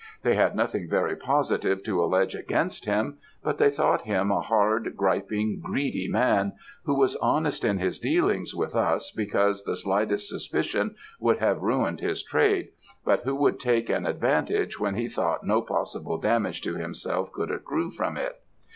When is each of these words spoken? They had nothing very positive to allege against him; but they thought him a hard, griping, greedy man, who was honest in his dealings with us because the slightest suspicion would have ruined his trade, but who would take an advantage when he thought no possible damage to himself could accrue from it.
They 0.23 0.33
had 0.33 0.55
nothing 0.55 0.89
very 0.89 1.15
positive 1.15 1.83
to 1.83 2.03
allege 2.03 2.33
against 2.33 2.85
him; 2.85 3.19
but 3.43 3.59
they 3.59 3.69
thought 3.69 4.01
him 4.01 4.31
a 4.31 4.41
hard, 4.41 4.95
griping, 4.97 5.61
greedy 5.63 6.07
man, 6.09 6.53
who 6.85 6.95
was 6.95 7.15
honest 7.17 7.63
in 7.63 7.77
his 7.77 7.99
dealings 7.99 8.55
with 8.55 8.75
us 8.75 9.11
because 9.11 9.63
the 9.63 9.75
slightest 9.77 10.27
suspicion 10.27 10.95
would 11.19 11.37
have 11.37 11.61
ruined 11.61 11.99
his 11.99 12.23
trade, 12.23 12.69
but 13.05 13.21
who 13.25 13.35
would 13.35 13.59
take 13.59 13.91
an 13.91 14.07
advantage 14.07 14.79
when 14.79 14.95
he 14.95 15.07
thought 15.07 15.45
no 15.45 15.61
possible 15.61 16.17
damage 16.17 16.61
to 16.63 16.77
himself 16.77 17.31
could 17.31 17.51
accrue 17.51 17.91
from 17.91 18.17
it. 18.17 18.37